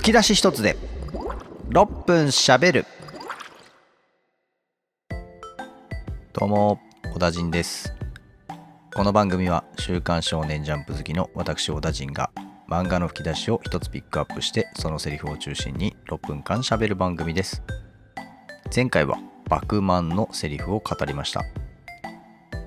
[0.00, 0.78] 吹き出し一つで
[1.68, 2.86] 6分しゃべる。
[6.32, 6.80] どうも
[7.12, 7.92] 小田陣です。
[8.94, 12.30] この番組は「週刊少年ジャンプ」好きの私小田陣が
[12.66, 17.62] 漫画の吹き出しを一つピックアップしてそのセリフを中心に6分間しゃべる番組です。
[18.74, 19.18] 前回は
[19.50, 21.44] 「バクマン」のセリフを語りました。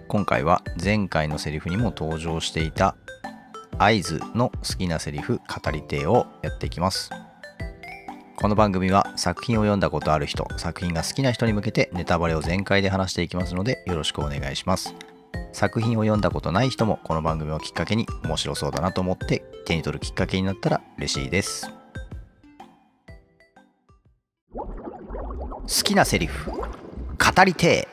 [0.08, 2.96] 今回は前回のセリフにも登場していた
[3.78, 7.10] 合図の好きなセリフ語り手をやっていきます。
[8.36, 14.94] この番組は作品を読んだことある人作品が好きな人に向けてネタバレを全開で話していきますのでよろしくお願いします。
[15.54, 21.70] 作品を読んだことない人もこの番組をきっかけに面白そうだなと思って手に取るきっかけになったら嬉しいです。
[24.54, 27.88] 好きなセリフ語りて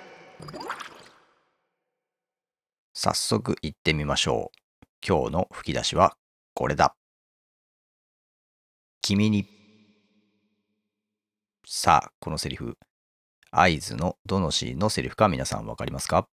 [2.93, 4.60] 早速行ってみましょう。
[5.07, 6.17] 今日の吹き出しは
[6.55, 6.95] これだ。
[9.03, 9.47] 君に。
[11.67, 12.77] さあ、このセリフ、
[13.51, 16.29] 合図のどのシーンのセリフか皆さんわかりますか？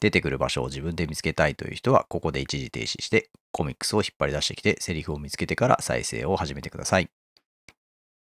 [0.00, 7.08] 出てくる場所を自分で見つけたいという人は、ここで一時停止して、コミックスを引っ張り出してきて、セリフを見つけてから再生を始めてください。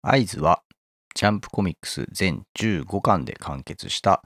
[0.01, 0.63] 合図は、
[1.13, 4.23] ジャンプコミックス全15巻で完結した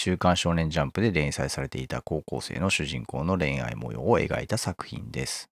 [0.00, 5.50] 週刊少年ジャンプで連載されていた高校生の主人公の恋愛模様を描いた作品です。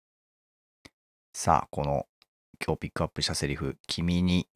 [1.34, 2.06] さあ、この
[2.64, 4.46] 今日ピックアップしたセリフ、君に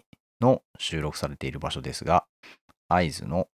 [0.41, 2.25] の収録されている場所ですが、
[2.89, 3.49] 合図の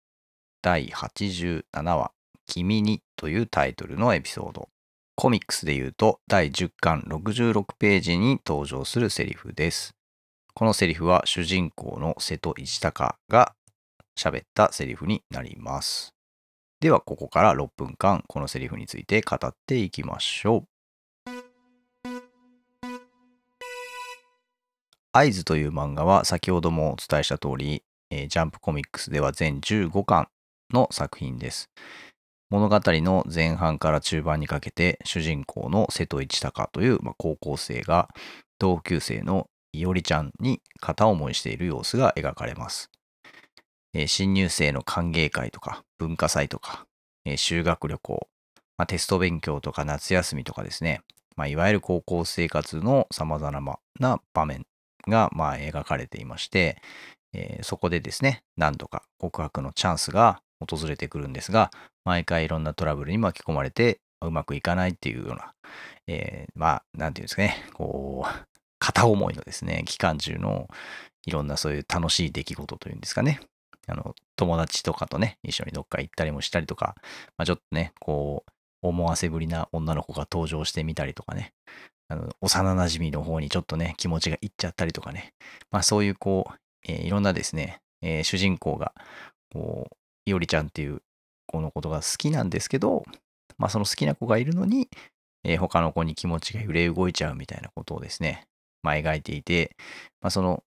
[0.62, 2.12] 第87話、
[2.48, 4.68] 君にというタイトルのエピソード。
[5.16, 9.96] コミックスで言うと第10巻66ページに登場するセリフです。
[10.54, 13.56] このセリフは主人公の瀬戸一隆が
[14.20, 16.15] 喋ったセリフになります。
[16.86, 20.68] では、ここから6分間、このセリフについて語っていきましょう。
[25.12, 30.28] 合図という漫画は先ほどもお伝えした通り、えー、ジャンプコミックスでは全15巻
[30.72, 31.72] の作品です。
[32.52, 38.10] 物語の前半から中盤にかけて主人公の瀬戸一隆という、まあ、高校生が
[38.60, 42.92] 同級生のいおりちゃんに片思いしている様子が描かれます。
[43.98, 46.86] え新入生の歓迎会とか文化祭とか、
[47.24, 48.28] え修学旅行、
[48.78, 51.02] まあ、テスト勉強とか夏休みとかですね、
[51.38, 54.66] まあ、いわゆる高校生活の様々な場面
[55.08, 56.82] がまあ描かれていまして、
[57.34, 61.72] えー、そこでですね、何度か告白のチャンスが訪れてくるんですが、
[62.04, 65.54] 毎回いろんなトラブルに巻き込まれてうまくいかないっていうような、
[66.08, 68.46] えー、まあ、なんていうんですかね、こう、
[68.80, 70.68] 片思いのですね、期間中の
[71.26, 73.40] いろんなそういう楽しい出来事というんですかね、
[73.88, 76.96] あの、友達とかとね、一緒にどっか行ったりもしたりとか、
[77.38, 78.52] まあ、ちょっとね、こう、
[78.82, 81.54] 思わせぶりな女の子が登場してみたりとかね、
[82.08, 85.34] あの幼馴染の方にちょっとね、気持ちがいっちゃったりとかね、
[85.72, 86.54] まあそういうこう、
[86.88, 88.94] えー、いろんなですね、えー、主人公が、
[89.52, 89.96] こう、
[90.30, 91.02] いおりちゃんっていう
[91.48, 93.04] 子のことが好きなんですけど、
[93.58, 94.90] まあその好きな子がいるのに、
[95.44, 98.46] えー、他の子に気持ちが揺れ動いちゃうみたいなことをですね、
[98.84, 99.76] まあ描いていて、
[100.22, 100.64] まあその、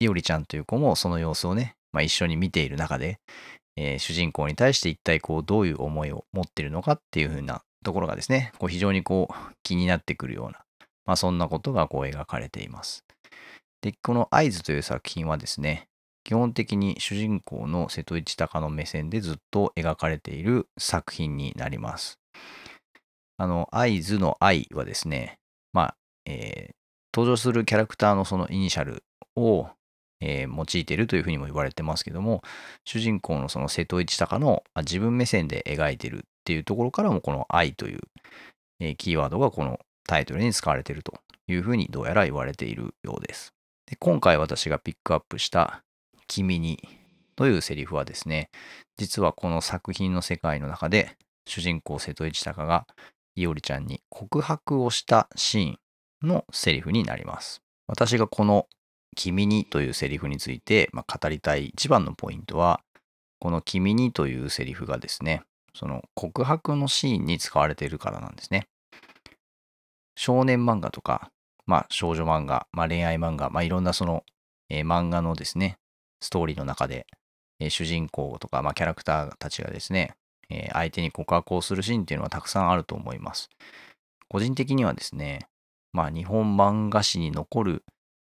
[0.00, 3.18] いおりちゃんという子もその様子をね、まあ、一緒に見ている中で、
[3.76, 10.60] えー、主人公に対して一体こうどういう思いを持っているのかっていう風なところがですね、こう非常にこう気になってくるような、
[11.06, 13.04] まあ、そんなことがこう描かれています。
[13.82, 15.86] で、この合図という作品はですね、
[16.24, 22.18] 基本的に主人公の瀬戸内隆の目線でずっと描かれている作品になります。
[23.38, 25.38] あの、合図の愛はですね、
[25.72, 25.96] まあ、
[26.26, 26.74] えー、
[27.14, 29.02] 登場するキャラクターのそのイニシャル
[29.34, 29.70] を
[30.20, 32.42] えー、用いているというふうにも言われてますけども、
[32.84, 38.00] 主人公のその瀬戸内隆の自分目線で描いてるっていうところからも、この愛という、
[38.80, 41.14] えー、キーワードがこのタイトルに使われていると
[41.46, 43.52] いうふうにどうやら言われているようです。
[43.86, 45.82] で今回私がピックアップした
[46.26, 46.78] 君に
[47.36, 48.50] というセリフはですね、
[48.96, 51.16] 実はこの作品の世界の中で
[51.46, 52.86] 主人公瀬戸内隆が
[53.34, 57.62] いおりちゃんに告白をしたシーンのセリフになります。
[57.86, 58.66] 私がこの
[59.16, 62.80] 君にというセリフについて、まあ、語りたい一番のポイントは、
[63.38, 65.42] この君にというセリフがですね、
[65.74, 68.66] その告白のシーンに使われているからなんですね。
[70.16, 71.30] 少年漫画とか、
[71.66, 74.24] まあ少女漫画、まあ恋愛漫画、まあいろんなその、
[74.68, 75.78] えー、漫画のですね、
[76.20, 77.06] ストーリーの中で、
[77.60, 80.14] えー、主人公とか、まあキャラクターたちがですね、
[80.50, 83.48] えー、相手に告白をするシーンっていうのはたくさんあると思います。
[84.28, 85.46] 個人的にはですね、
[85.92, 87.84] まあ日本漫画史に残る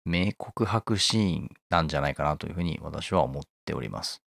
[0.06, 4.22] 名告白シーンなんじゃないかなというふうに私は思っております。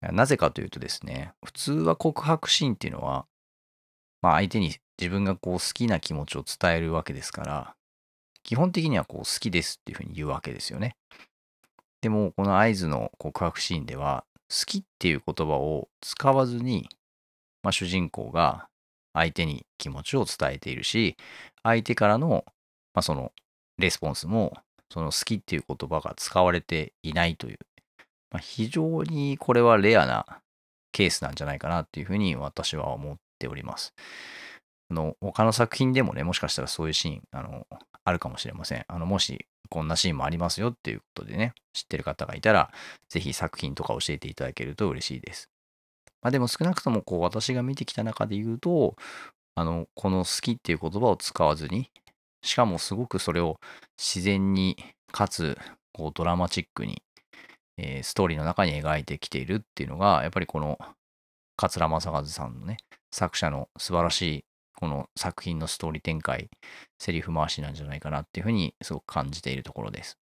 [0.00, 3.26] なぜかというとですね、普通は告白シーンっていうのは、
[4.22, 7.74] まあ相手に自分がこう好きな気持ちを伝えるわけですから、
[8.42, 10.96] 基本的にはこう好きですっていうふうに言うわけですよね。
[12.00, 16.88] でも、この合図の告白シーンでは、好きっていう言葉を使わずに、
[17.62, 18.68] まあ、主人公が
[19.12, 21.16] 相手に気持ちを伝えているし、
[21.62, 22.44] 相手からの、
[22.94, 23.32] まあ、その
[23.78, 24.54] レスポンスも、
[24.90, 27.58] その好きっていう言葉が使われていないという、
[28.30, 30.24] まあ、非常にこれはレアな
[30.92, 33.92] ケースなんじゃないかなっていうふうに私は思っております。
[34.90, 37.66] あの他の作品でもね、もしかしたらそういうシーンあの
[38.04, 38.84] あるかもしれません。
[38.88, 42.70] あのもしこんなシーンもありますよっていうことでね、知ってる方がいたら、
[43.08, 45.50] ぜひ作品とか教えていただけると嬉しいです。
[46.22, 48.96] まあ、でも少なくともこう私が見てきた中で言うと、
[49.54, 51.90] あの、この好きっていう言葉を使わずに、
[52.42, 53.58] しかもすごくそれを
[53.96, 54.76] 自然に、
[55.10, 55.56] かつ
[55.92, 57.02] こうドラマチックに、
[57.78, 60.78] えー、ストーリーの中に描いてきているっていうのが、やっぱりこの
[61.56, 62.76] 桂正和さんのね、
[63.10, 64.44] 作者の素晴らしい
[64.78, 66.48] この作品のストーリー展開、
[67.00, 70.18] セリフ回しなんじゃないかなっていうふうにすごく感じているところです。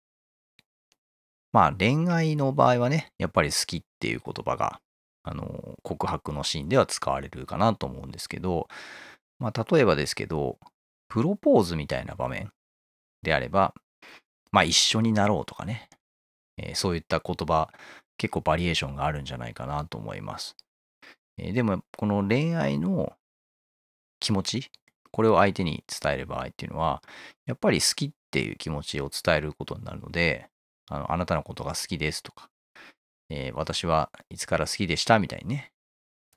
[1.51, 4.80] まあ恋愛の場合はね、やっぱり好きっていう言葉が、
[5.24, 8.68] あの、告白のシーンでは使われるかなと思うんですけど、
[9.39, 10.60] まあ例えばですけど、
[11.13, 12.50] プロポーズみたいな場面
[13.21, 13.75] であれば、
[14.51, 15.88] まあ一緒になろうとかね、
[16.57, 17.69] えー、そういった言葉、
[18.18, 20.56] 結構バリエーションがあるんじゃないかなと思います。
[21.38, 23.13] えー、でも、この恋愛の
[24.19, 24.71] 気持ち、
[25.12, 27.04] これを相手に伝える場合っていうのは、
[27.45, 30.50] やっぱり好きっていう気持ちを伝えることになるので、
[30.89, 32.50] あのあなたのことが好きですとか、
[33.30, 35.74] えー、私はいつから好きでしたみたいにね、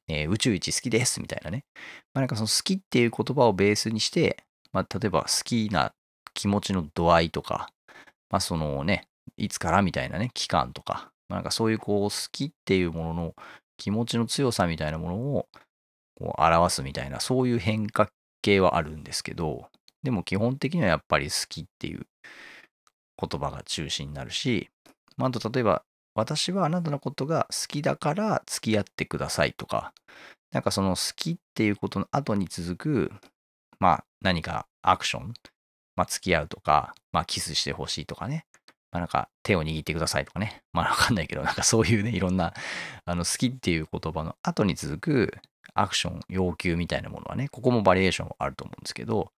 [0.07, 1.65] えー、宇宙一好きですみたいなね、
[2.13, 4.45] まあ、なんかその好きっていう言葉をベースにして、
[4.77, 5.95] まあ、例えば好きな
[6.35, 7.71] 気持ちの度合いとか、
[8.31, 9.09] まあ、そのね、
[9.39, 13.35] いつからみたいなね、期間とか、まあ、なんかそういうこう好きっていうものの
[13.79, 15.49] 気持ちの強さみたいなものを
[16.21, 18.11] こう表すみたいな、そういう変化
[18.43, 19.71] 系はあるんですけど、
[20.03, 22.07] でも基本的にはやっぱり好きっていう
[23.19, 24.69] 言葉が中心になるし、
[25.17, 25.85] まあ、あと例えば、
[26.15, 29.95] 私はあなたのことが好きだから付き合ってくださいとか、
[30.53, 33.13] なんかその好きっていうことの後に続く、
[33.79, 35.35] まあ何かアクション、
[35.97, 38.47] まあ付き合うとか、まあキスしてほしいとかね、
[38.93, 42.55] まあなんか手を握ってくださいとかね、まあわかんないけど、なんかそういうね、いろんな、
[43.05, 45.39] あの好きっていう言葉の後に続く、
[45.75, 49.31] アクション、要求みたいなものはね、ここもバリエーションあると思うんですけど、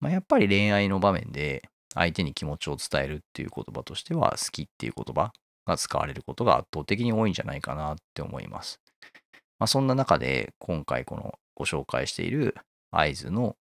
[0.00, 1.62] まあ、やっぱり恋愛の場面で
[1.94, 5.32] 相手に気持ちを伝えるっていう言葉としては、好きっていう言葉
[5.66, 8.80] が使われることが圧倒的に多いんじゃないかなって思います。
[9.58, 12.56] まあ、そんな中で、今回このご紹介している
[12.90, 13.56] 合図の、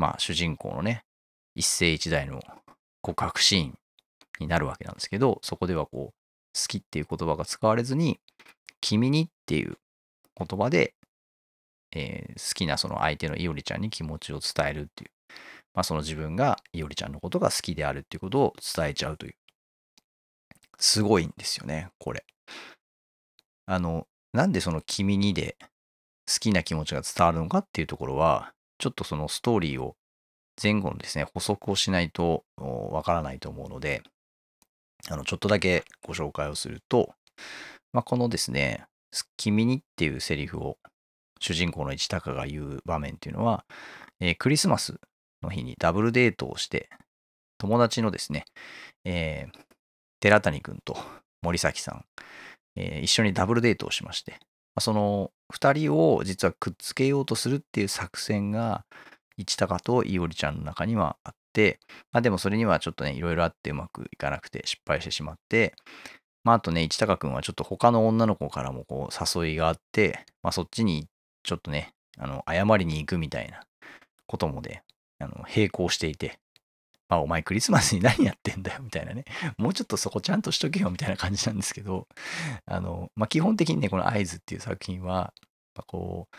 [0.00, 1.04] まあ、主人公のね、
[1.54, 2.40] 一世一代の
[3.02, 3.78] 告白シーン
[4.40, 6.14] になるわけなんですけど、そこではこう、
[6.58, 8.18] 好きっていう言葉が使われずに、
[8.80, 9.76] 君にっていう
[10.36, 10.94] 言葉で
[11.92, 15.10] えー、好きなその相手のいおりちゃんに気持ちを伝えるっていう、
[15.74, 19.34] まあ、その自分がいおりちゃんのことが好きであるっていうことを伝えちゃうという。
[20.78, 22.24] すごいんですよね、これ。
[23.66, 25.56] あの、なんでその君にで
[26.26, 29.94] 好きな気持ちが伝わるのかっていうところは、ちょっとそのストーリーを
[30.60, 34.02] 前後のですね、補足をしないとわからないと思うので、
[35.08, 37.14] あの、ちょっとだけご紹介をすると、
[37.92, 38.84] まあ、このですね、
[39.36, 40.78] 君にっていうセリフを
[41.40, 43.64] 主人公の市高が言う場面っていうのは、
[44.20, 45.00] えー、クリスマス
[45.42, 46.88] の日にダブルデートをして、
[47.58, 48.44] 友達のですね、
[49.04, 49.60] えー、
[50.20, 50.96] 寺谷くんと
[51.42, 52.04] 森崎さん、
[52.76, 54.38] えー、一緒にダブルデートをしまして、
[54.80, 58.84] その2人を実はくっつけようとするっていう作戦が、
[59.36, 61.80] 市高といおりちゃんの中にはあって、
[62.12, 65.74] まあ、でもそれにはちょっとね、いろいろあってうまくいかなくて失敗してしまって、
[66.44, 71.06] まあ、あとね、市高くんはちょっと他の女の子からもこう誘いがあって、まあ、そっちに
[71.42, 73.62] ちょっとね、あの、謝りに行くみたいな
[74.26, 74.82] こともね、
[75.18, 76.38] あの、並行していて、
[77.10, 79.24] まあ、お前クリスマスに何やってんだよ、みたいなね。
[79.58, 82.06] もうちょっとそこちゃんとしとけよ、みたいな感じなんですけど、
[82.66, 85.34] あの、まあ、基本的にね、この合図っていう作品は
[85.74, 86.36] ま、こう、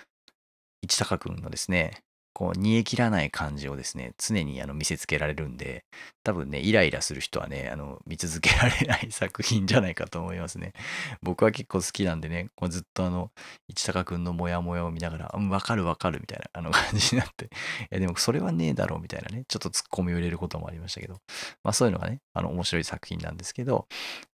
[0.84, 2.04] 市高くんのですね、
[2.42, 5.86] こう煮え切らない感じをですね、常にあの見せつけられるんで、
[6.24, 10.74] 多分ね、イライラする人はね、あの見続けられない作品じゃないかと思いますね。
[11.22, 13.30] 僕は結構好きなんでね、こうずっとあの、
[13.68, 17.48] 市高くんのモヤモヤを見ながら、うん、わかるわかるみたいなあの感じになって、い
[17.92, 21.20] やでもそれはねえだろうみたいなね、ちょっとツッコミを入れることもありましたけど、
[21.64, 23.86] まあそういうのがね、あの面白い作品なんですけど、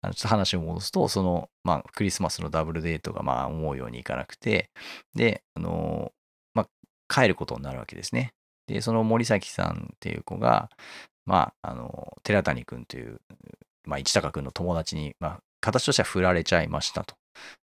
[0.02, 4.68] あのちょっと話を戻すと、その、まあクリスマスのダブルデートがまあ思うようにいかなくて、
[5.14, 6.12] で、あの
[6.52, 6.68] まあ
[7.14, 8.32] 帰ることになるわけですね。
[8.66, 10.70] で、その森崎さんっていう子が、
[11.26, 13.20] まあ、あの、寺谷君という、
[13.84, 17.14] まあ、市高君の友達に、まあ、形としては振られちゃいましたと。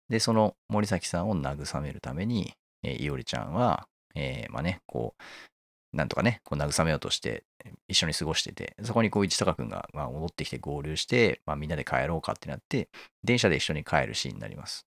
[0.10, 2.54] で、その森崎さんを慰めるために、
[2.84, 7.44] えー、いおりちゃんは、えー、まあね、こう、なんとかね、こう慰めようとして
[7.88, 12.90] 一緒に過ごしてて、そこにこう一高くんが、まあ、戻ってきて合流して、まあ、みんなで帰ろうかってなって、
[13.24, 14.86] 電車で一緒に帰るシーンになります。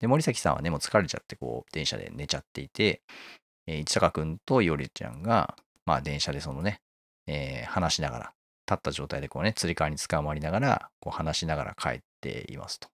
[0.00, 3.02] で、森崎さんはね、もう疲れちゃって、こう、電車で寝ちゃっていて、
[3.68, 6.80] えー、一高くんといおりちゃんが、まあ、電車でそのね、
[7.26, 8.32] えー、話しながら、
[8.66, 12.88] 立った状態でこうね、つり革に捕まりながら、こう話しながら帰っていますと。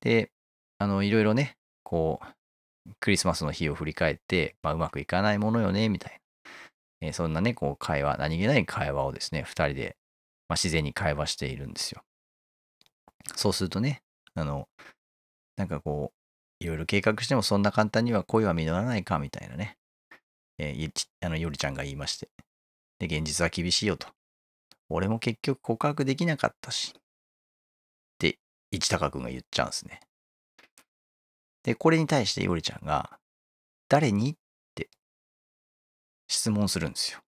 [0.00, 0.30] で、
[0.78, 7.08] あの、いろいろね、こう、クリスマスの日を振り返って、まあ、うまくいかないものよね、みたいな。
[7.08, 9.96] えー、そんなね、こう、会話、何気ない会話をですね、二人で、
[10.48, 12.02] まあ、自然に会話しているんですよ。
[13.34, 14.02] そうするとね、
[14.34, 14.68] あの、
[15.56, 16.15] なんかこう、
[16.58, 19.76] いろいろ計画してもそんな簡単には恋は実らないか、みたいなね、
[20.58, 22.30] えー、あの、よりちゃんが言いまして。
[22.98, 24.08] で、現実は厳しいよと。
[24.88, 26.94] 俺も結局告白できなかったし。
[26.96, 27.00] っ
[28.18, 28.38] て、
[28.70, 30.00] 市高くんが言っちゃうんですね。
[31.62, 33.18] で、これに対してよりちゃんが、
[33.88, 34.30] 誰に？
[34.30, 34.34] っ
[34.74, 34.88] て
[36.28, 37.20] 質問するんですよ。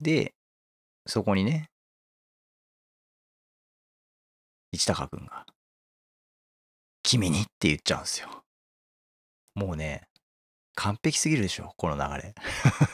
[0.00, 0.34] で、
[1.06, 1.70] そこにね、
[4.72, 5.46] 市高くんが、
[7.02, 8.28] 君にって言っちゃうんですよ。
[9.54, 10.08] もうね、
[10.74, 12.34] 完璧すぎるでしょ、この流れ。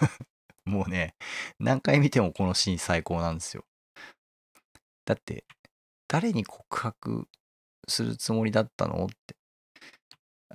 [0.65, 1.15] もうね、
[1.59, 3.65] 何回見てもこのシーン最高なんですよ。
[5.05, 5.45] だって、
[6.09, 7.29] 誰に告白
[7.89, 9.37] するつもりだったのって。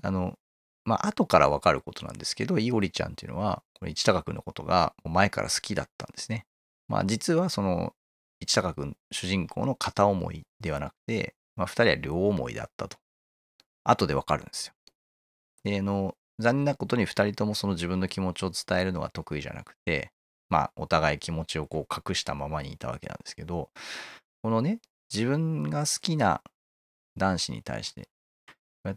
[0.01, 0.38] あの、
[0.86, 6.45] まあ、後からわかることなんですけど、いおりちゃんっていうのは、この市高くんのことが前から好きだったんですね。
[6.88, 7.95] まあ、実はその、
[8.41, 12.98] 市高くん、主人公の片思いではなくて、まあ、二人は両思いだったと。
[13.83, 14.73] 後でわかるんですよ。
[15.63, 20.11] で、あの、残念なことに2人ともその自分の気持ちを伝えるのが得意じゃなくて、
[20.49, 23.69] まあ、お互い気持ちをこう隠したままにいたわけなんですけど、
[24.41, 24.79] このね、
[25.13, 26.41] 自分が好きな
[27.17, 28.09] 男子に対して、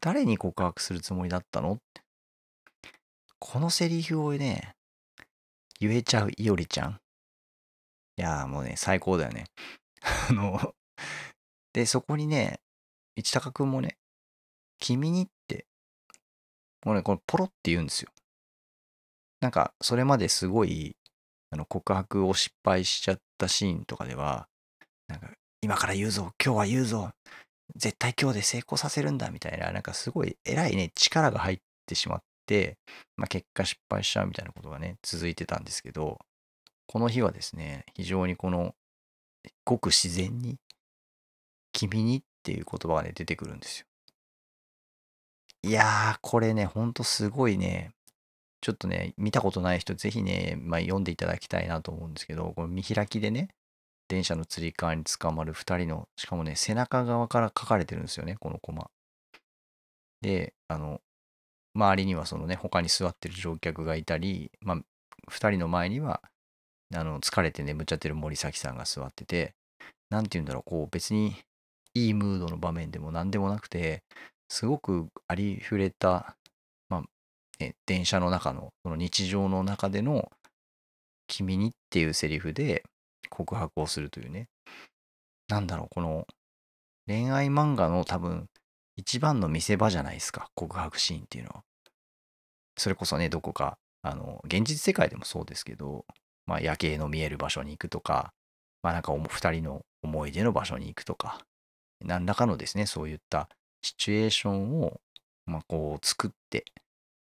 [0.00, 1.78] 誰に告白するつもりだったの。
[3.38, 4.74] このセリフをね、
[5.78, 7.00] 言えちゃういおりちゃん。
[8.18, 9.44] いやーもうね、最高だよね。
[10.30, 10.74] あの、
[11.72, 12.60] で、そこにね、
[13.14, 13.98] 市高くんもね、
[14.78, 15.66] 君にって
[16.87, 18.11] もうね、このポロって言うんですよ。
[19.40, 20.97] なんか、それまですごい、
[21.50, 24.47] あの、告白を失敗しちゃったシーンとかでは、
[25.09, 27.11] なんか、今から言うぞ、今日は言うぞ、
[27.75, 32.78] 絶対今日で成功させるんだ、みたいな、なんかすごい偉いね、力が入ってしまって、
[33.16, 36.21] まあ、結果失敗しちゃうみたいなことがね、続いてたんですけど、
[36.87, 38.76] この日はですね、非常にこの、
[39.64, 40.56] ごく自然に、
[41.73, 43.85] 君にっていう言葉がね、出てくるんですよ。
[45.62, 47.92] いやー、これね、ほんとすごいね、
[48.60, 53.48] ちょっとね、見たことない人、ぜひね、まあ、読んでいただきたいなと思うんですけど、この見開きでね、
[54.08, 58.90] 電車のつり革に捕まる2人の、しかもね、背中側から書かれてるんですよね、このコマ。
[60.20, 61.00] で、あの、
[61.75, 64.76] 周りにはそのね、他に座ってる乗客がいたり、まあ、
[65.30, 66.22] 2人の前には、
[66.94, 69.54] あの、疲れて眠っちゃってる森崎さんが座ってて、
[70.10, 71.36] なんて言うんだろう、こう、別に
[71.94, 74.02] いいムードの場面でも何でもなくて、
[74.48, 76.36] すごくありふれた、
[76.88, 77.02] まあ、
[77.58, 80.30] ね、電車の中の、その日常の中での、
[81.28, 82.84] 君にっていうセリフで
[83.30, 84.48] 告白をするというね。
[85.48, 86.26] なんだろう、この
[87.06, 88.48] 恋愛漫画の多分
[88.96, 91.62] 一番の見せ場じゃないですか、告白シーンっていうのは。
[92.78, 96.04] それこそね、どこか、あの、現実世界でもそうですけど、
[96.46, 98.32] まあ、夜景の見える場所に行くとか、
[98.82, 101.40] まあなんか二人の思い出の場所に行くとか、
[102.04, 103.48] 何らかのですね、そういった
[103.86, 105.00] シチュエーションを、
[105.46, 106.64] まあ、こう作って、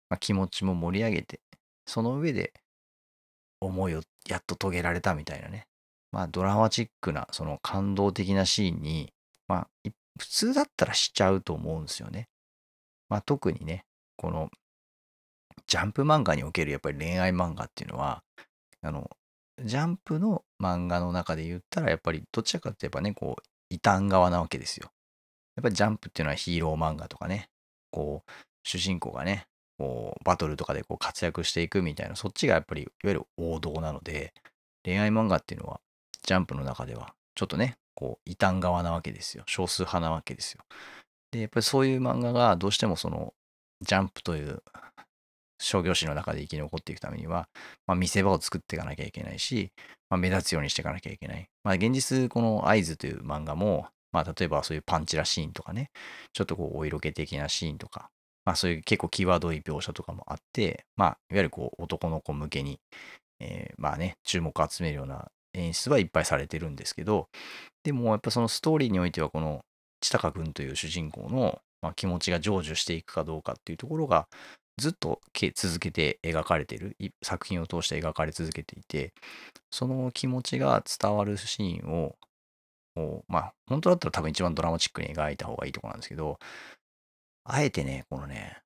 [0.09, 1.41] まあ、気持ちも盛り上げて、
[1.87, 2.53] その上で
[3.61, 5.67] 思いをやっと遂げられたみたいなね。
[6.13, 9.13] まあドラマチックな、その感動的なシーンに、
[9.49, 12.29] まあ普通だったらしちゃうと思うんですよね。
[13.09, 13.85] まあ特にね、
[14.17, 14.51] この
[15.67, 18.23] ジャンプ漫画におけるやっぱり恋愛漫画っていうのは、
[18.83, 19.11] あの、
[19.63, 24.91] ジャンプの漫画の中で言ったら、やっぱりどちらかって言えばね、こう、異端側なわけですよ。
[25.57, 27.49] やっぱりジャンプっていうのはヒーロー漫画とかね、
[27.91, 28.31] こう、
[28.63, 29.47] 主人公がね、
[29.79, 34.33] こう、バトルとかでこう活躍していくみたいな、そっちがやっぱりいわゆる王道なので、
[34.85, 35.81] 恋愛漫画っていうのは、
[36.23, 39.45] ジャンプの中では、ちょっとね、こう、異端側なわけですよ。
[39.47, 40.63] 少数派なわけですよ。
[41.31, 43.35] で、やっぱりそういう漫画がどうしてもその、
[43.81, 44.63] ジャンプという
[45.59, 47.49] 商業誌の中で生き残っていくためには、
[47.87, 49.73] まあ、見せ場を作っていかなきゃいけないし、
[50.11, 51.49] まあ、目立つようにしていかなきゃいけない。
[51.65, 55.91] まあ、現実、この合図という漫画も、まあ、例えばそういうパンチラシーンとかね、
[56.33, 58.09] ちょっとこう、お色気的なシーンとか、
[58.47, 62.81] まあ、そういう結構際どい描写とかもあって、まあ、いわゆるこう、男の子向けに、
[63.41, 67.29] えー、まあね、注目を集めるような演出はいっぱいされてるんですけど、
[67.85, 69.61] でもやっぱそのストーリーにおいては、この、
[70.01, 74.29] 千高君という主人公の、まあ、気持ちが成就していくかどうかっていうところが、
[74.79, 75.21] ずっと
[75.55, 79.15] 続けて描かれてる作品を通して描かれ続けていて
[79.71, 82.15] その気持ちが伝わるシーンを
[83.29, 86.39] まあ本当だったら多分一番ドラマチックに描いた方がいいとこなんですけど
[87.45, 88.59] あえてねこのね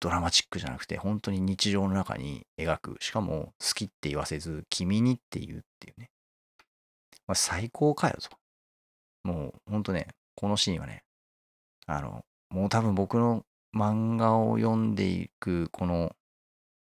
[0.00, 2.96] ドラマチックじゃなくて本当に日常の中に描く。
[3.00, 6.10] しかも好きって言わせず君にって言うっていうね、
[7.26, 8.30] まあ、最高かよと。
[9.24, 11.02] もう本当ねこのシーンはね
[11.86, 13.44] あのもう多分僕の
[13.76, 16.12] 漫画を読んでいくこの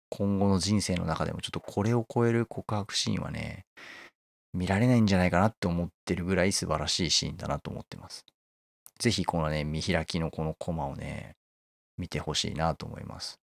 [0.09, 3.65] 今後の人生の中でもちょっとこれを超える告白シーンはね
[4.55, 8.27] 見られないんじゃないかなって思ってるぐらい素晴らしいシーンだなと思ってます。
[8.99, 11.37] ぜひこのね見開きのこのコマをね
[11.97, 13.41] 見てほしいなと思います。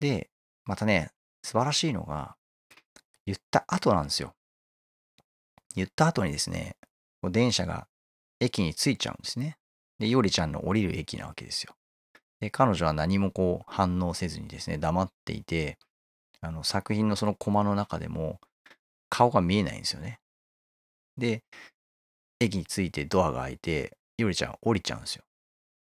[0.00, 0.28] で、
[0.66, 1.10] またね
[1.42, 2.36] 素晴らしいのが
[3.26, 4.34] 言った後なんですよ。
[5.74, 6.76] 言った後にですね
[7.30, 7.86] 電車が
[8.38, 9.56] 駅に着いちゃうんですね。
[9.98, 11.74] で、いおりちゃんの降りる駅なわけですよ。
[12.40, 15.78] で、彼女は何もこう反応せずにですね、黙っていて、
[16.40, 18.40] あの作品のそのコマの中でも
[19.10, 20.19] 顔が見えないんですよね。
[21.16, 21.42] で、
[22.40, 25.24] 駅に着いてドアが開いて、いおりちゃん降りちゃうんですよ。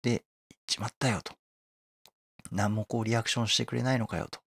[0.02, 0.22] で、行っ
[0.66, 1.34] ちまったよと。
[2.50, 4.40] 何もこうリアクションしてくれないのかよと。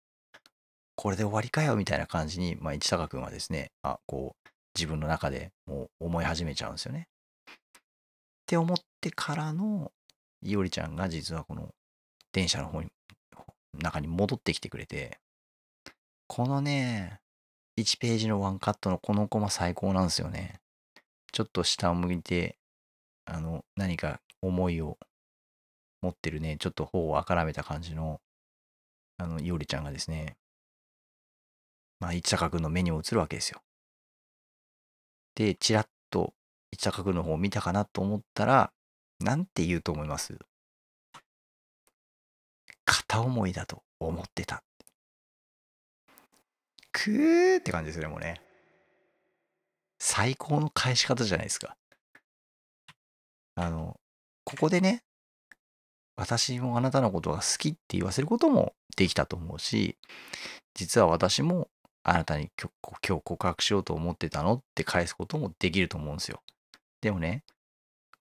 [0.97, 7.09] これで終わりかよみたいな感じに、まあ、市坂君はですね、あ、こう、自分の中でもう思い始めちゃうんですよね。
[7.49, 7.55] っ
[8.47, 9.93] て思ってからの、
[10.43, 11.69] いおりちゃんが実はこの
[12.33, 12.89] 電車の方に、
[13.75, 15.19] 中に戻ってきてくれて、
[16.27, 17.21] このね、
[17.79, 20.61] 1ページのワンカットのこのコマ最高なんですよね。
[21.39, 22.59] ちょっと下を向いて、
[23.25, 24.99] あの、何か思いを
[26.03, 28.21] 持ってるね、ちょっと頬をあからめた感じの、
[29.19, 30.37] あの、いおりちゃんがですね、
[32.01, 33.63] まあ、市坂君の目にも映るわけですよ。
[35.37, 36.35] で、ちらっと
[36.73, 38.73] 一坂君の方を見たかなと思ったら、
[39.21, 40.37] なんて言うと思います？
[42.85, 44.65] 片思いだと思ってた。
[46.91, 48.41] くーって感じですよね、もうね。
[49.99, 51.77] 最高の返し方じゃないですか。
[53.55, 53.99] あの、
[54.45, 55.03] ここでね、
[56.17, 59.97] 私もあなたのことが好きって言わせることもできたと思うし、
[60.75, 61.69] 実は私も
[62.03, 66.43] あなたに今日告白しようと思ってたのって返すこともできると思うんですよ。
[67.01, 67.45] でもね、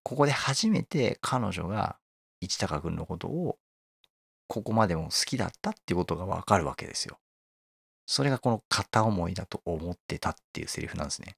[0.03, 1.97] ここで初めて彼女が
[2.41, 3.57] 市高君のことを
[4.47, 7.17] ここまでも好きだったっていうことがわかるわけですよ。
[8.05, 11.35] それがこの片思いだと思ってたっていうセリフなんですね。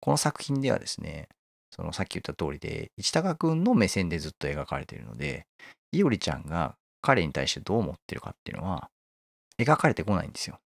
[0.00, 1.28] この作品ではですね、
[1.70, 5.46] そのさっき言った通りで、市高君の目線でずっと描かれているので、
[5.92, 8.90] いおりちゃんが彼に対してどう思ってるかっていうのは
[9.58, 10.58] 描かれてこないんですよ。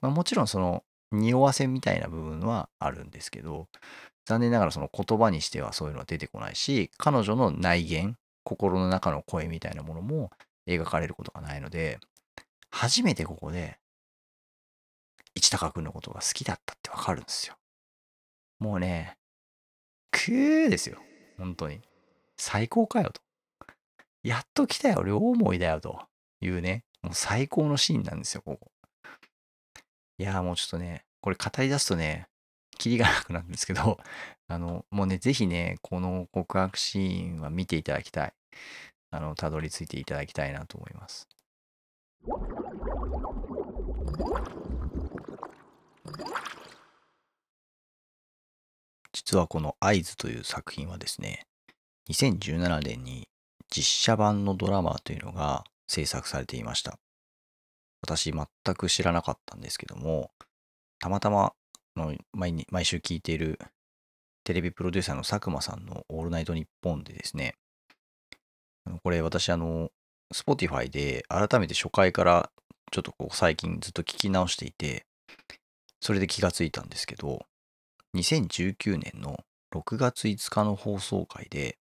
[0.00, 3.68] まあ、もちろんその匂わせみたいな部分はあるんですけど、
[4.26, 10.30] 残念ながらその言葉にしてはそういうのは出てこないし、彼女の内言、心の中の声みたいなものも
[10.68, 11.98] 描かれることがないので、
[12.70, 13.78] 初めてここで、
[15.34, 17.54] 市高君のことが好きだったってわかるんですよ。
[18.58, 19.16] もうね、
[20.10, 20.98] くーですよ。
[21.36, 21.80] 本当に。
[22.36, 23.20] 最高かよと。
[24.22, 26.00] やっと来たよ、両思いだよと
[26.40, 28.70] いうね、もう最高のシーンなんですよ、ここ。
[30.18, 32.26] いやーもうちょっとね、これ語り出すとね、
[32.78, 33.98] キリがなくなるんですけど、
[34.48, 38.32] あの、もうね、ぜひね、この告白シーンは見ていただきたい。
[39.10, 41.28] あの、たどり着いていただきたいなと思います。
[49.28, 51.44] 実はこの合図という作品はですね、
[52.08, 53.28] 2017年に
[53.68, 56.98] 実写版のドラマというのが制作されていました。
[58.00, 60.30] 私全く知らなかったんですけども、
[60.98, 61.52] たまたま
[61.94, 63.58] の毎に毎週聞いている
[64.44, 67.54] テレビプロデューサーの佐久間さんのオールナイトニッポンでですね、
[69.02, 69.90] これ私あの、
[70.32, 72.50] Spotify で改めて初回から
[72.90, 75.04] ちょっとこう最近ずっと聞き直していて、
[76.00, 77.44] それで気がついたんですけど、
[78.14, 79.38] 2019年の
[79.74, 81.78] 6月5日の放送回で、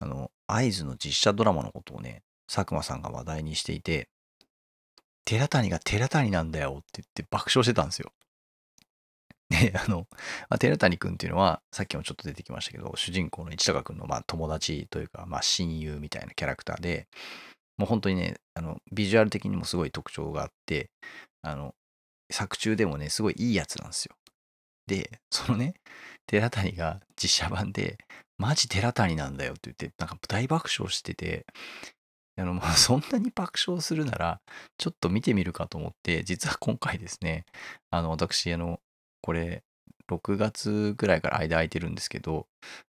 [0.00, 4.08] あの、合図の実写ドラマのことをね、佐久間さんが話題にしていて、
[5.24, 8.12] 寺谷が寺谷なんだよって言って爆笑してたんですよ。
[9.48, 10.06] で、あの、
[10.48, 17.08] まあ、寺谷くんっていうのは、さっきもちょっと出てきましたけど、主人公の市高くんのまあ友達というか、まあ親友みたいなキャラクターで、
[17.76, 20.90] もう本当にね、あの、ビジュアル的にもすごい特徴があって、
[21.42, 21.74] あの、
[22.30, 24.16] 作中でもね、すごいいいやつなんですよ。
[24.86, 25.74] で、そのね、
[26.26, 27.98] 寺谷が実写版で、
[28.38, 31.46] マジ寺谷なんだよって言って、なんか大爆笑してて、
[32.36, 34.40] あの、まあ、そんなに爆笑するなら、
[34.78, 37.44] ちょっと見てみるかと思って、実は今回ですね、
[37.90, 38.80] あの、私、あの、
[39.22, 39.62] これ、
[40.08, 42.46] 6月ぐらいから間空いてるんですけど、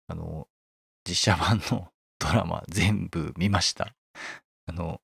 [0.09, 0.46] あの、
[1.09, 1.88] 実写版の
[2.20, 3.94] ドラマ全部見ました。
[4.66, 5.00] あの、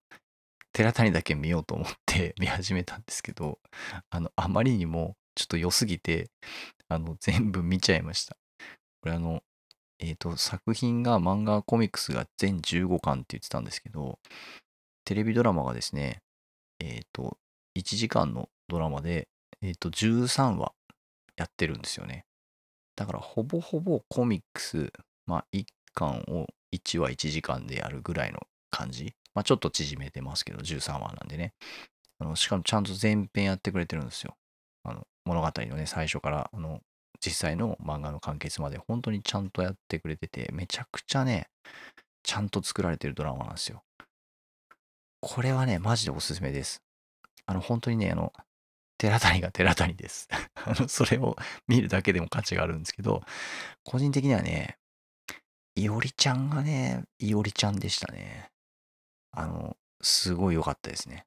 [0.73, 3.59] 寺谷だけ見ようと思って 見始めたんですけど、
[4.11, 6.31] あの、あまりにもちょっと良すぎて、
[6.89, 8.37] あの、全部見ちゃいました。
[9.01, 9.43] これあの、
[9.99, 14.19] えっ、ー、と、作品が漫画コミックスが全15巻って言ってたんですけど、
[15.05, 16.23] テレビドラマがですね、
[16.81, 17.39] えっ、ー、と、
[17.77, 19.29] 1時間のドラマで、
[19.63, 20.73] えっ、ー、と、13話
[21.37, 22.25] やってるんですよね。
[22.97, 24.93] だからほぼほぼコミックス、
[25.27, 29.15] まあ1巻を1話1時間でやるぐらいの感じ。
[29.35, 31.53] まあちょっと縮めてますけど、13話なんでね。
[32.19, 34.37] あのしかもちゃんと全編やってくれてるんですよ。
[34.83, 36.81] あの物語のね、最初からあの
[37.21, 41.49] 実際の漫画の完結まで本当にちゃんとやってくれてて、めちゃくちゃね、
[42.23, 43.83] ちゃんと作られてるドラマなんですよ。
[45.21, 46.83] これはね、マジでおすすめです。
[47.47, 48.33] あの、本当にね、あの、
[48.99, 50.29] 寺谷が 寺谷です。
[50.55, 51.37] あの、それを
[51.67, 53.23] 見るだけでも価値があるんですけど、
[53.85, 54.79] 個人的にはね、
[55.75, 58.51] いおりちゃんがね、いおりちゃんでしたね。
[59.33, 61.27] あの、すごい良かったですね。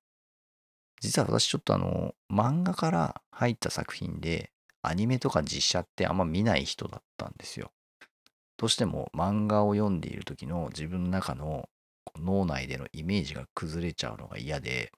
[1.01, 7.71] 実は私ちょっとあの、漫画から入った作品で、アニメとか実写ってあんま見ない人だったんですよ。
[8.57, 11.69] どうしても漫画を読んでいる時の自分の中の
[12.17, 14.91] 脳内でのイメージが崩れちゃうのが嫌で、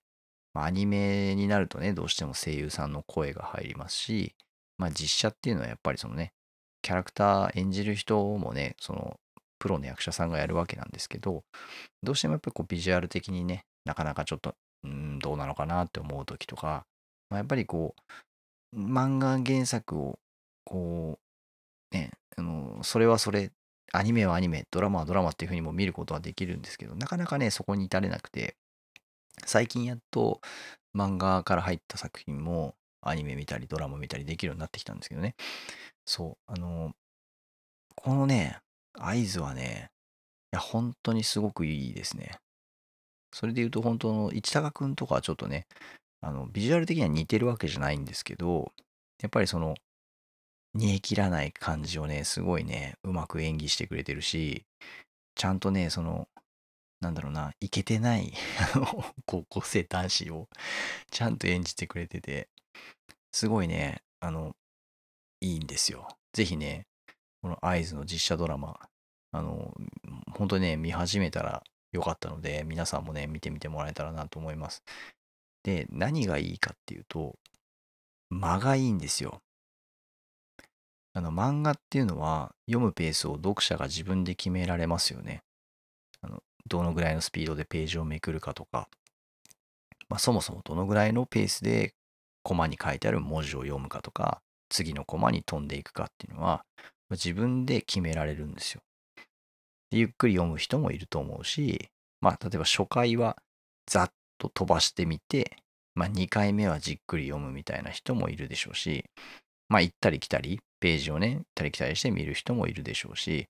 [0.53, 4.35] まあ、アニメになるとね、どうしても声優さんの声が入りますし、
[4.77, 6.33] まあ実写っていうのはやっぱりそのね、
[6.81, 9.19] キャラクター演じる人もね、その
[9.59, 11.43] プロの役者さんがやるわけなんですけど、
[12.01, 16.85] どうしてもやっぱりこうビジュアル的にね、なかなかちょっと、うん、どうなのかなって思う時とか、
[17.29, 17.95] まあ、やっぱりこ
[18.73, 20.19] う、漫画原作を、
[20.65, 21.19] こ
[21.91, 23.51] う、ね、あの、それはそれ、
[23.93, 28.55] アニメはアニメ、ドラマはドラマっていうふうにも見ることはできるんですけど、なかなかね、そこに至れなくて、
[29.45, 30.41] 最近やっと
[30.95, 35.35] 漫画から入った作品もアニメ見たりドラマ見たりできるようになってきたんですけどね。
[36.05, 36.93] そう、あの、
[37.95, 38.59] このね、
[38.93, 39.91] 合図はね、
[40.53, 42.39] いや、本当にすごくいいですね。
[43.33, 45.67] それで言うと、本当の市高くんとかはちょっとね、
[46.21, 48.71] あの、ビジュアル的には似てるわけじゃないんですけど、
[49.21, 49.75] やっぱりその、
[50.73, 54.65] 煮え切らない感じをね、すごいね、うまく演技してくれてるし、
[55.35, 56.27] ちゃんとね、その、
[57.01, 58.33] なんだろうな、いけてない
[59.25, 60.47] 高校生男子を
[61.09, 62.49] ちゃんと演じてくれてて、
[63.31, 64.55] すごいね、あの、
[65.41, 66.07] いいんですよ。
[66.33, 66.85] ぜひね、
[67.41, 68.79] この合図の実写ドラマ、
[69.31, 69.73] あの、
[70.31, 74.83] 本当にね、見始めたらよかったので、皆さんもね、見てみてもらえたらなと思います。
[75.63, 77.37] で、何がいいかっていうと、
[78.29, 79.41] 間がいいんですよ。
[81.13, 85.43] あの、漫画っていうのは、読むペースを読者が自分で決められますよね。
[86.21, 88.87] あのどのぐらいのスピードでページをめくるかとか、
[90.07, 91.93] まあ、そもそもどのぐらいのペースで
[92.43, 96.63] コマに書いてある文字を読むかとか、次のコマに飛んでいくかっていうのは、
[97.09, 98.81] 自分で決められるんですよ。
[99.91, 101.89] ゆっくり読む人もいると思うし、
[102.21, 103.37] まあ、例えば初回は
[103.85, 105.57] ざっと飛ばしてみて、
[105.95, 109.05] まあ、2回目はじっくり読むみたいな人もいるでしょうし、
[109.67, 113.47] まあ、行ったり来たり、ページをね、行ったり来たりして見る人もいるでしょうし、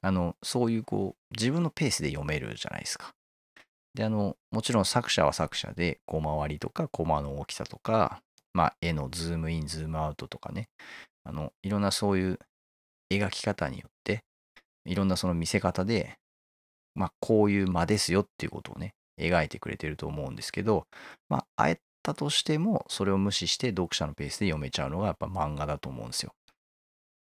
[0.00, 3.12] あの、そういうこう、自分のペースで読めるじゃないですか。
[3.94, 8.22] で、あの、もちろん作者は作者で、コマ割りとか、コマの大きさとか、
[8.54, 10.68] まあ、絵のズームイン、ズームアウトとかね、
[11.24, 12.38] あの、いろんなそういう
[13.10, 13.91] 描き方によって、
[14.84, 16.18] いろんなその見せ方で、
[16.94, 20.86] まあ、こういう間ですよっていうことをね、描いてくれてると思うんですけど、
[21.28, 26.32] まあ、あえたとしても、それを無視して読者のペースで読めちゃうのがやっぱ漫画だと思うんですよ。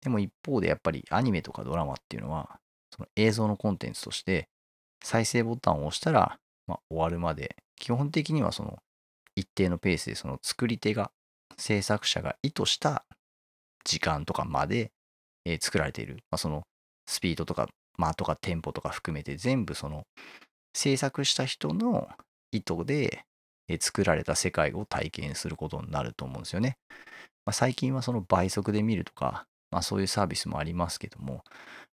[0.02, 2.60] でも一方でやっぱりアニメとかドラマっていうのは、
[2.96, 4.48] その映像のコンテンツとして、
[5.04, 8.78] 再生ボタンを押したら、まあ、終わるまで、基本的にはその
[9.36, 11.12] 一定のペースでその作り手が、
[11.58, 13.04] 制作者が意図した
[13.84, 14.92] 時間とかまで、
[15.46, 16.16] えー、作られている。
[16.32, 16.64] まあ、その
[17.10, 17.68] スピードとか
[17.98, 20.06] 間とかテンポとか含めて全部その
[20.74, 22.08] 制作した人の
[22.52, 23.26] 意図で、
[23.80, 26.78] 作られた世界を体験することになると思うんですよね。
[27.46, 31.44] まあ、最近はその倍速で見るとか、まあそういうサービスもありますけども、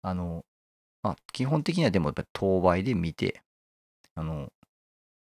[0.01, 0.43] あの、
[1.01, 3.41] まあ基本的にはでもやっぱり当倍で見て、
[4.15, 4.49] あの、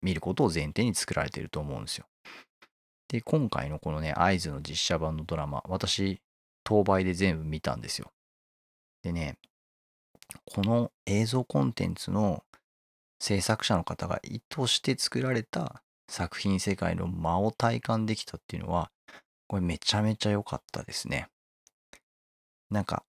[0.01, 2.05] 見ることを前提に作られていると思うんですよ。
[3.07, 6.19] で、今回のこのね、合図の実写版のドラマ、私、
[6.65, 8.11] 当倍で全部見たんですよ。
[9.03, 9.37] でね、
[10.45, 12.43] この映像コンテンツの
[13.19, 18.91] 制作者の方が意図して作られた作品世界の間を体感できたっていうのは、
[19.47, 21.27] これめちゃめちゃ良かったですね。
[22.69, 23.03] なんか、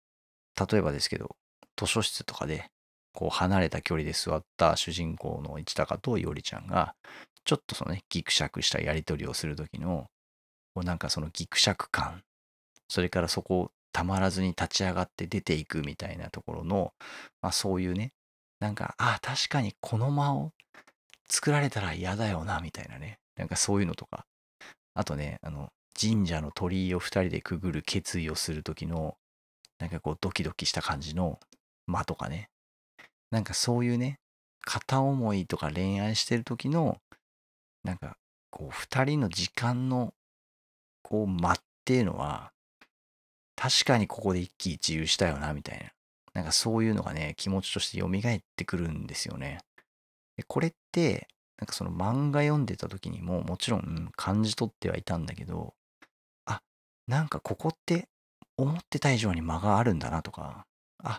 [0.71, 1.37] 例えばですけど、
[1.77, 2.71] 図書室とかで、
[3.13, 6.95] こう離れた距離で座った主人公の市高といおりちゃんが、
[7.45, 10.07] ちょっとそのね、ギクシャクしたやり取りをするときの、
[10.75, 12.23] こうなんかそのギクシャク感、
[12.89, 16.93] それからそこたまらずに立ち上がって出ていくみたいなところの、
[17.41, 18.13] まあそういうね、
[18.61, 20.53] なんか、ああ、確かにこの間を
[21.31, 23.21] 作られたら嫌だよな、みたいなね。
[23.39, 24.27] なんかそういうのとか。
[24.93, 29.17] あとね、あの、神社の鳥居を二人でくぐる決意をする時の、
[29.79, 31.41] なんかこうドキドキした感じの
[31.87, 32.51] 間とかね。
[33.31, 34.19] なんかそういうね、
[34.61, 36.99] 片思いとか恋愛してる時の、
[37.83, 38.19] なんか
[38.51, 40.13] こう二人の時間の
[41.01, 41.57] こう間っ
[41.87, 42.53] ていうのは、
[43.57, 45.91] 確かにここで一喜一憂したよな、みたいな。
[46.35, 49.61] なんかそういうのがね、気持ちとして蘇ってくるんですよね。
[50.47, 55.75] これって、なんかその漫画読んでた時にももちろん感じ取ってはいたんだけど、
[56.45, 56.61] あ、
[57.07, 58.09] なんかここって
[58.59, 60.67] 思ってた以上に間があるんだなとか、
[61.03, 61.19] あ、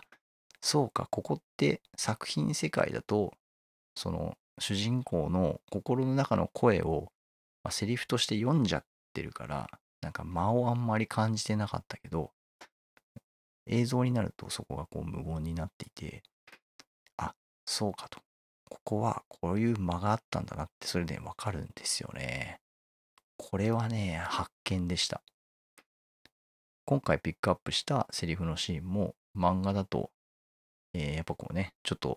[0.60, 3.34] そうか、ここって作品世界だと、
[3.96, 7.08] その主人公の心の中の声を、
[7.64, 9.68] まあ、セリフとして読んじゃってるから、
[10.02, 12.32] なんか間をあんまり感じてなかったけど、
[13.66, 16.22] 映像になるとそこがこう無言になっていて、
[17.16, 17.34] あ、
[17.66, 18.20] そうかと。
[18.70, 22.60] ここはこういう間があったんだなってそれでわかるんですよね。
[23.36, 25.22] これはね、発見でした。
[26.84, 30.10] 今回ピックアップしたセリフのシーンも漫画だと、
[30.94, 32.16] えー、やっぱこうね、ちょっと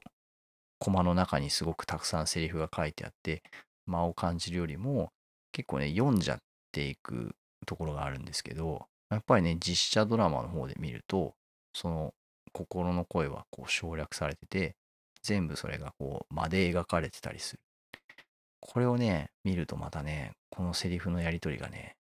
[0.82, 3.44] コマの中にすごくたくさんセリフが書いてあって
[3.86, 5.12] 間を感じるよりも
[5.52, 6.40] 結構ね読んじゃっ
[6.72, 11.34] ていくところがあるんですけどやっぱりね実写ドラマの方で見ると
[11.74, 12.14] その
[12.54, 14.76] 心の声はこう省略されてて
[15.24, 17.60] 全部それがこう間で描かれてたりする。
[18.60, 21.96] これをね見るとまたねこのセリフのやり取りがね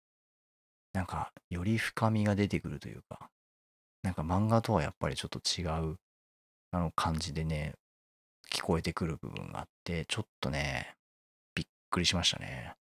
[0.92, 3.31] なんかより深みが出てくるというか
[4.03, 5.97] なんか漫画とはやっぱりちょっと違う
[6.73, 7.75] あの感じでね
[8.53, 10.94] 聞こえてくる部分があってちょっとね
[11.55, 12.75] びっくりしましたね。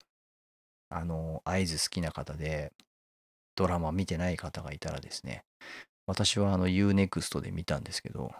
[0.90, 2.73] あの合図好きな方で
[3.57, 5.44] ドラマ見てない方がいたらですね
[6.07, 8.31] 私はあの Unext で見たんですけど、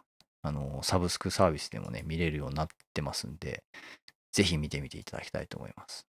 [0.43, 3.65] あの、サブスクサービスでもね、見れるようになってますんで、
[4.33, 6.07] ぜひ見てみていただきたいと思います。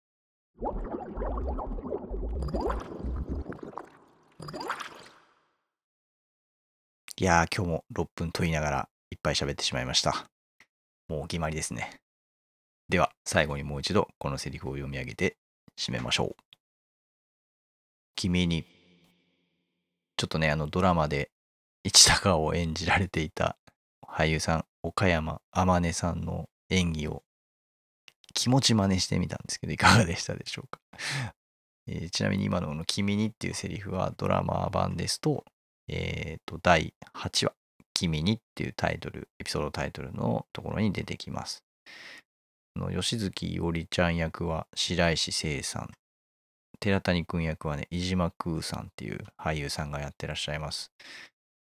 [7.18, 10.26] いやー、今日も6分問いながらいっぱい喋ってしまいました。
[11.08, 12.00] もうお決まりですね。
[12.88, 15.36] では、最後にもう一度このセリフを読み上げて
[15.78, 16.42] 締めましょう。
[18.16, 18.64] 君に、
[20.16, 21.30] ちょっとね、あのドラマで
[21.85, 23.56] 市高を演じられていた
[24.06, 27.22] 俳優さん、岡山天音さんの演技を
[28.35, 30.80] 気持ち真似してみたんですけど、いかがでしたでしょうか？
[31.87, 35.44] えー、ちなみに今のこの君にっていうセリフはドラマ版ですと、
[35.88, 37.54] えっ、ー、と、第8話、
[37.94, 41.64] 君にっていうタイトル、エピソードタイトルのところに出てきます。
[42.80, 45.90] の吉月伊織ちゃん役は白石聖さん。
[46.80, 50.90] 寺谷くん役はね、飯島空さんっていう俳優さんがやってらっしゃいます。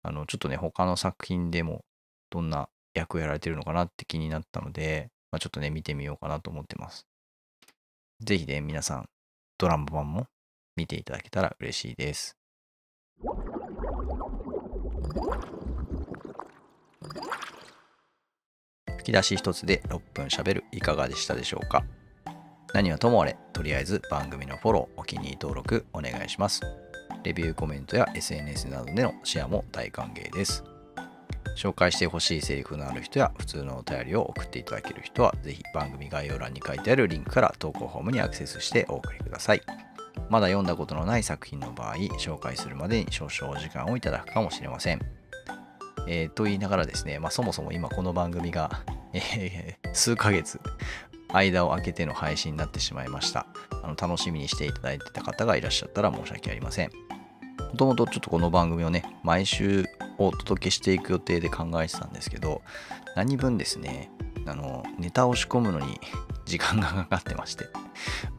[0.03, 1.83] あの、ちょっとね、他の作品でも
[2.29, 7.07] どんな役をやられてるのかなって気になったので、まあ、ちょっとね、見てみようかなと思ってます。
[8.21, 9.09] ぜひね、皆さん、
[9.57, 10.27] ドラマ版も
[10.75, 12.37] 見ていただけたら嬉しいです。
[19.07, 21.83] き出し一つで6分しゃべるいかがでしたでしょうか？
[22.73, 26.61] 何はともあれ、とりあえず番組のフォロー、お気に入り登録お願いします。
[27.23, 30.63] レビューコメントや SNS などでのシェアも大歓迎です。
[31.55, 39.61] 紹介してほしいセリフのある人や普通のお便りを送っていただける人はぜひ番組概要欄に書いてあるリンクから投稿フォームにアクセスしてお送りください。
[40.29, 45.16] まだ読んだことのない作品の場合、紹介するまでに少々お時間をいただくかもしれません。
[46.07, 50.59] えー、と言いながらですね、まあ、そもそも今この番組が、えー、数ヶ月
[51.33, 53.47] 間を空けての配信になってしまいました
[53.83, 53.95] あの。
[53.95, 56.91] 楽しみにしていただいてた方がいらっしゃったら申し訳ありません。
[57.57, 59.85] もともとちょっとこの番組をね、毎週
[60.17, 62.61] お届けしていく予定で考えてたんですけど、
[63.15, 64.09] 何分ですね、
[64.45, 65.99] あの、ネタを仕込むのに
[66.45, 67.65] 時間がかかってまして、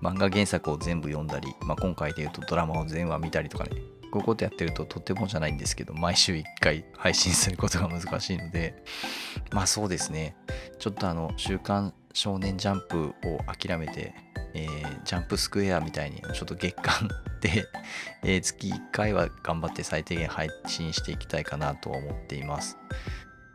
[0.00, 3.70] 漫画原作を全部読んだり、まあ、今回で言うとドラマを全話見たりとかね、
[4.10, 8.82] こういうことやってるととてもじゃないんですけど、毎週1回配信することが難しいので、
[9.52, 10.36] まあそうですね、
[10.78, 14.14] ちょっとあの、週刊少年ジャンプを諦めて、
[14.54, 17.08] えー、ジャンプスクエアみたいにちょっと月間
[17.40, 17.66] で、
[18.24, 22.78] えー、月1回は頑張って最低限配信していきたいかなと思っています。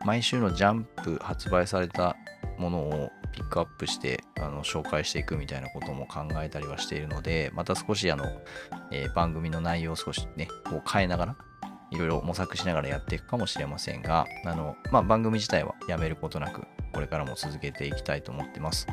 [0.04, 2.16] 毎週のジャンプ発売された
[2.58, 8.24] ものをピックアップしてあの紹介していくみたいなことも考えたりはしているので、また少しあの、
[8.92, 11.36] えー、番組の内容を少しね、こう変えながら、
[11.90, 18.86] いろいろ模索しながらやっていくかもしれませんが、あの、まあ、番組自体はやめることなく、これからも続けていきたいと思ってます。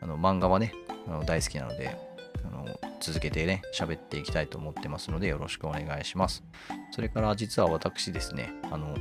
[0.00, 0.72] あの漫画はね、
[1.08, 1.96] あの大好きなので、
[2.44, 2.66] あの
[3.00, 6.44] 続けてね、喋っていきたいと思ってますので、よろしくお願いします。
[6.92, 8.94] それから実は私ですね、あの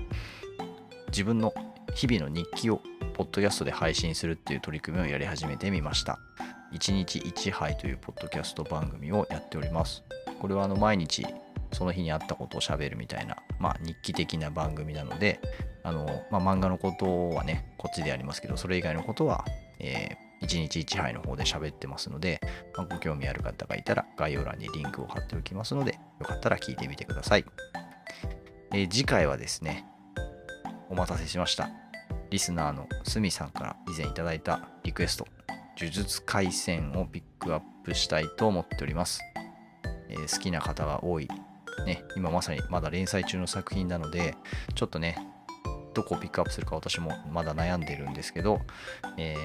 [1.10, 1.54] 自分の
[1.94, 2.82] 日々の日記を
[3.20, 6.20] ポッドキャストで配信するっていう取り組みをやり始めてみました。
[6.72, 10.06] 1日1杯というポッドキャスト番組をやっております。
[10.40, 11.28] これはあの毎日
[11.74, 15.42] その日にあったことをしゃべるみたいな、まあ、日記的な番組なので、
[15.84, 19.44] あのまあ、漫画のことはね、こっちでやりますけど、それ以外のことは、
[19.80, 22.40] えー、1日1杯の方で喋ってますので、
[22.78, 27.44] まあ、ご興味ある方がいたら概要欄にリンクを貼っておきますので、よかったら聞いてみてください。
[28.72, 29.86] えー、次回はですね、
[30.90, 31.70] お待たせしました。
[32.30, 35.28] リスナーのすみさんから以前いただいたリクエスト、
[35.78, 39.22] 呪術廻戦をピックアップしたいと思っております。
[40.10, 41.28] えー、好きな方が多い、
[41.86, 44.36] ね、今まさにまだ連載中の作品なので、
[44.76, 45.18] ちょっとね、
[45.94, 48.62] どこをピックアップするか私もまだ悩んでるんですけど、
[49.18, 49.36] え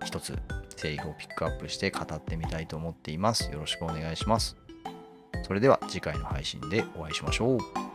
[0.00, 0.38] ー、一つ
[0.76, 3.50] セリフをピックアップして語ってみたいと思っています。
[3.50, 4.56] よろしくお願いします。
[5.42, 7.89] それでは次回の配信でお会いしましょう。